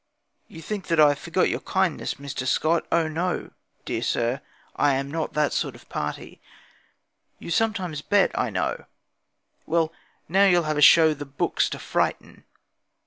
You 0.47 0.63
think 0.63 0.87
that 0.87 0.99
I've 0.99 1.19
forgot 1.19 1.47
Your 1.47 1.59
kindness, 1.59 2.15
Mr. 2.15 2.47
Scott, 2.47 2.87
Oh, 2.91 3.07
no, 3.07 3.51
dear 3.85 4.01
sir, 4.01 4.41
I'm 4.75 5.11
not 5.11 5.33
That 5.33 5.53
sort 5.53 5.75
of 5.75 5.87
party. 5.89 6.41
'You 7.37 7.51
sometimes 7.51 8.01
bet, 8.01 8.31
I 8.33 8.49
know, 8.49 8.85
Well, 9.67 9.93
now 10.27 10.45
you'll 10.47 10.63
have 10.63 10.79
a 10.79 10.81
show 10.81 11.13
The 11.13 11.25
'books' 11.27 11.69
to 11.69 11.77
frighten. 11.77 12.45